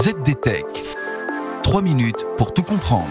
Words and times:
ZDTech. 0.00 0.64
3 1.64 1.82
minutes 1.82 2.24
pour 2.36 2.54
tout 2.54 2.62
comprendre. 2.62 3.08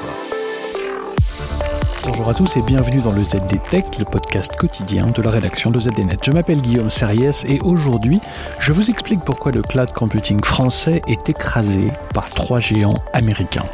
Bonjour 2.05 2.29
à 2.29 2.33
tous 2.33 2.55
et 2.55 2.61
bienvenue 2.61 3.01
dans 3.01 3.11
le 3.11 3.19
ZDTech, 3.19 3.99
le 3.99 4.05
podcast 4.05 4.55
quotidien 4.55 5.07
de 5.07 5.21
la 5.21 5.29
rédaction 5.29 5.69
de 5.69 5.79
ZDNet. 5.79 6.23
Je 6.25 6.31
m'appelle 6.31 6.61
Guillaume 6.61 6.89
Serriès 6.89 7.43
et 7.43 7.59
aujourd'hui, 7.59 8.21
je 8.61 8.71
vous 8.71 8.89
explique 8.89 9.19
pourquoi 9.25 9.51
le 9.51 9.63
cloud 9.63 9.91
computing 9.91 10.41
français 10.41 11.01
est 11.07 11.27
écrasé 11.27 11.89
par 12.13 12.29
trois 12.29 12.61
géants 12.61 13.03
américains. 13.11 13.65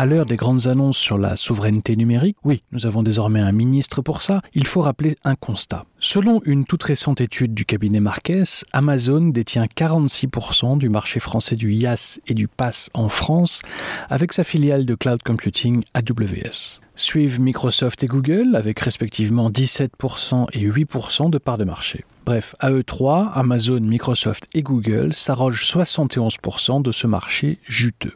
À 0.00 0.06
l'heure 0.06 0.24
des 0.24 0.36
grandes 0.36 0.66
annonces 0.66 0.96
sur 0.96 1.18
la 1.18 1.36
souveraineté 1.36 1.94
numérique, 1.94 2.38
oui, 2.42 2.62
nous 2.72 2.86
avons 2.86 3.02
désormais 3.02 3.42
un 3.42 3.52
ministre 3.52 4.00
pour 4.00 4.22
ça, 4.22 4.40
il 4.54 4.66
faut 4.66 4.80
rappeler 4.80 5.14
un 5.24 5.34
constat. 5.34 5.84
Selon 5.98 6.40
une 6.46 6.64
toute 6.64 6.84
récente 6.84 7.20
étude 7.20 7.52
du 7.52 7.66
cabinet 7.66 8.00
Marquez, 8.00 8.44
Amazon 8.72 9.26
détient 9.26 9.66
46% 9.66 10.78
du 10.78 10.88
marché 10.88 11.20
français 11.20 11.54
du 11.54 11.74
IaaS 11.74 12.18
et 12.26 12.32
du 12.32 12.48
PaaS 12.48 12.88
en 12.94 13.10
France, 13.10 13.60
avec 14.08 14.32
sa 14.32 14.42
filiale 14.42 14.86
de 14.86 14.94
cloud 14.94 15.22
computing 15.22 15.82
AWS. 15.92 16.80
Suivent 16.94 17.38
Microsoft 17.38 18.02
et 18.02 18.06
Google, 18.06 18.56
avec 18.56 18.80
respectivement 18.80 19.50
17% 19.50 20.46
et 20.54 20.66
8% 20.66 21.28
de 21.28 21.36
parts 21.36 21.58
de 21.58 21.64
marché. 21.64 22.06
Bref, 22.24 22.54
à 22.58 22.70
eux 22.70 22.84
trois, 22.84 23.26
Amazon, 23.34 23.80
Microsoft 23.80 24.46
et 24.54 24.62
Google 24.62 25.12
s'arrogent 25.12 25.70
71% 25.70 26.80
de 26.80 26.90
ce 26.90 27.06
marché 27.06 27.58
juteux. 27.68 28.14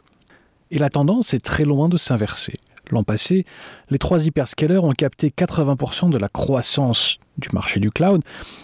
Et 0.71 0.79
la 0.79 0.89
tendance 0.89 1.33
est 1.33 1.43
très 1.43 1.63
loin 1.63 1.89
de 1.89 1.97
s'inverser. 1.97 2.53
L'an 2.91 3.03
passé, 3.03 3.45
les 3.89 3.97
trois 3.97 4.25
hyperscalers 4.25 4.83
ont 4.83 4.91
capté 4.91 5.33
80% 5.35 6.09
de 6.09 6.17
la 6.17 6.29
croissance 6.29 7.17
du 7.37 7.49
marché 7.51 7.79
du 7.79 7.91
cloud, 7.91 8.21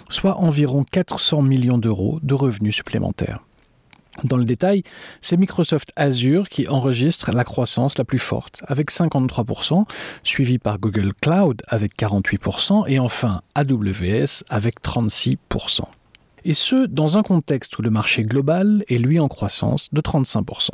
soit 0.10 0.38
environ 0.38 0.84
400 0.84 1.42
millions 1.42 1.78
d'euros 1.78 2.20
de 2.22 2.34
revenus 2.34 2.76
supplémentaires. 2.76 3.40
Dans 4.24 4.38
le 4.38 4.44
détail, 4.44 4.84
c'est 5.22 5.38
Microsoft 5.38 5.92
Azure 5.96 6.50
qui 6.50 6.68
enregistre 6.68 7.32
la 7.32 7.44
croissance 7.44 7.98
la 7.98 8.04
plus 8.04 8.20
forte, 8.20 8.62
avec 8.68 8.92
53%, 8.92 9.86
suivi 10.24 10.60
par 10.60 10.80
Google 10.80 11.14
Cloud 11.22 11.62
avec 11.68 11.98
48%, 11.98 12.88
et 12.88 13.00
enfin 13.00 13.42
AWS 13.56 14.44
avec 14.50 14.82
36%. 14.84 15.82
Et 16.44 16.54
ce, 16.54 16.88
dans 16.88 17.18
un 17.18 17.24
contexte 17.24 17.78
où 17.80 17.82
le 17.82 17.90
marché 17.90 18.24
global 18.24 18.84
est 18.90 18.98
lui 18.98 19.20
en 19.20 19.28
croissance 19.28 19.90
de 19.92 20.02
35%. 20.02 20.72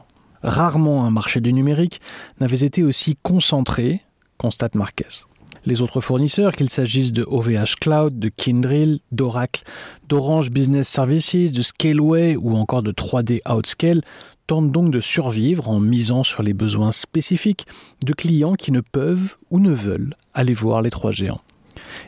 Rarement 0.48 1.06
un 1.06 1.12
marché 1.12 1.42
du 1.42 1.52
numérique 1.52 2.00
n'avait 2.40 2.66
été 2.66 2.82
aussi 2.82 3.18
concentré, 3.22 4.02
constate 4.38 4.76
Marquez. 4.76 5.26
Les 5.66 5.82
autres 5.82 6.00
fournisseurs, 6.00 6.54
qu'il 6.54 6.70
s'agisse 6.70 7.12
de 7.12 7.26
OVH 7.28 7.76
Cloud, 7.82 8.18
de 8.18 8.30
Kindrill, 8.30 9.02
d'Oracle, 9.12 9.64
d'Orange 10.08 10.50
Business 10.50 10.88
Services, 10.88 11.52
de 11.52 11.62
Scaleway 11.62 12.38
ou 12.38 12.56
encore 12.56 12.82
de 12.82 12.94
3D 12.94 13.42
Outscale, 13.46 14.04
tentent 14.48 14.72
donc 14.72 14.90
de 14.90 15.02
survivre 15.02 15.68
en 15.70 15.82
misant 15.82 16.24
sur 16.24 16.44
les 16.44 16.54
besoins 16.54 16.94
spécifiques 16.94 17.68
de 18.06 18.14
clients 18.14 18.56
qui 18.56 18.72
ne 18.72 18.80
peuvent 18.80 19.36
ou 19.52 19.60
ne 19.60 19.74
veulent 19.74 20.14
aller 20.34 20.54
voir 20.54 20.82
les 20.82 20.92
trois 20.92 21.12
géants. 21.12 21.42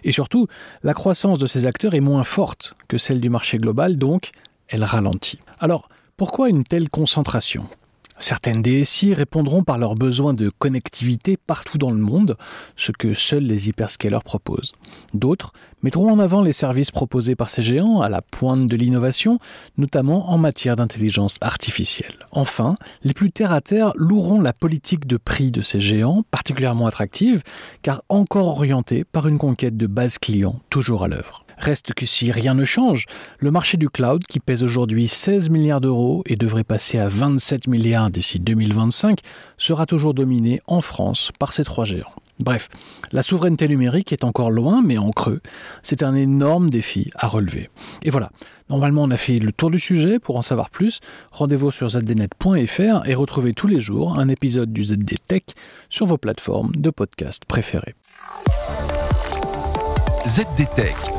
Et 0.05 0.13
surtout, 0.13 0.47
la 0.81 0.93
croissance 0.93 1.39
de 1.39 1.45
ces 1.45 1.65
acteurs 1.65 1.93
est 1.93 1.99
moins 1.99 2.23
forte 2.23 2.77
que 2.87 2.97
celle 2.97 3.19
du 3.19 3.29
marché 3.29 3.57
global, 3.57 3.97
donc 3.97 4.31
elle 4.69 4.85
ralentit. 4.85 5.39
Alors, 5.59 5.89
pourquoi 6.15 6.47
une 6.47 6.63
telle 6.63 6.87
concentration? 6.87 7.67
Certaines 8.21 8.61
DSI 8.61 9.13
répondront 9.13 9.63
par 9.63 9.77
leurs 9.77 9.95
besoins 9.95 10.33
de 10.33 10.49
connectivité 10.49 11.37
partout 11.37 11.77
dans 11.77 11.89
le 11.89 11.97
monde, 11.97 12.35
ce 12.75 12.91
que 12.91 13.13
seuls 13.13 13.43
les 13.43 13.69
hyperscalers 13.69 14.23
proposent. 14.25 14.73
D'autres 15.13 15.53
mettront 15.83 16.11
en 16.11 16.19
avant 16.19 16.41
les 16.41 16.51
services 16.51 16.91
proposés 16.91 17.37
par 17.37 17.49
ces 17.49 17.61
géants 17.61 18.01
à 18.01 18.09
la 18.09 18.21
pointe 18.21 18.67
de 18.67 18.75
l'innovation, 18.75 19.39
notamment 19.77 20.29
en 20.31 20.37
matière 20.37 20.75
d'intelligence 20.75 21.37
artificielle. 21.39 22.19
Enfin, 22.33 22.75
les 23.03 23.13
plus 23.13 23.31
terre-à-terre 23.31 23.93
loueront 23.95 24.41
la 24.41 24.51
politique 24.51 25.07
de 25.07 25.15
prix 25.15 25.51
de 25.51 25.61
ces 25.61 25.79
géants, 25.79 26.23
particulièrement 26.29 26.87
attractive, 26.87 27.41
car 27.83 28.03
encore 28.09 28.47
orientée 28.47 29.05
par 29.05 29.29
une 29.29 29.37
conquête 29.37 29.77
de 29.77 29.87
base 29.87 30.17
client 30.17 30.59
toujours 30.69 31.05
à 31.05 31.07
l'œuvre. 31.07 31.45
Reste 31.59 31.93
que 31.93 32.05
si 32.05 32.31
rien 32.31 32.53
ne 32.53 32.63
change, 32.63 33.05
le 33.37 33.51
marché 33.51 33.77
du 33.77 33.89
cloud, 33.89 34.23
qui 34.27 34.39
pèse 34.39 34.63
aujourd'hui 34.63 35.07
16 35.07 35.49
milliards 35.49 35.81
d'euros 35.81 36.23
et 36.25 36.37
devrait 36.37 36.63
passer 36.63 36.97
à 36.97 37.09
27 37.09 37.67
milliards 37.67 38.09
d'ici 38.09 38.39
2025, 38.39 39.19
sera 39.57 39.85
toujours 39.85 40.13
dominé 40.13 40.61
en 40.67 40.79
France 40.79 41.31
par 41.37 41.51
ces 41.51 41.65
trois 41.65 41.85
géants. 41.85 42.13
Bref, 42.39 42.69
la 43.11 43.21
souveraineté 43.21 43.67
numérique 43.67 44.13
est 44.13 44.23
encore 44.23 44.49
loin, 44.49 44.81
mais 44.81 44.97
en 44.97 45.11
creux. 45.11 45.41
C'est 45.83 46.03
un 46.03 46.15
énorme 46.15 46.69
défi 46.69 47.11
à 47.15 47.27
relever. 47.27 47.69
Et 48.03 48.09
voilà, 48.09 48.31
normalement 48.69 49.03
on 49.03 49.11
a 49.11 49.17
fait 49.17 49.39
le 49.39 49.51
tour 49.51 49.69
du 49.69 49.79
sujet. 49.79 50.19
Pour 50.19 50.37
en 50.37 50.41
savoir 50.41 50.69
plus, 50.69 51.01
rendez-vous 51.31 51.71
sur 51.71 51.89
zdnet.fr 51.89 53.05
et 53.05 53.13
retrouvez 53.13 53.51
tous 53.53 53.67
les 53.67 53.81
jours 53.81 54.17
un 54.17 54.29
épisode 54.29 54.71
du 54.71 54.85
ZD 54.85 55.15
Tech 55.27 55.43
sur 55.89 56.05
vos 56.05 56.17
plateformes 56.17 56.71
de 56.77 56.89
podcast 56.89 57.43
préférées. 57.45 57.95
ZD 60.25 60.69
Tech 60.75 61.18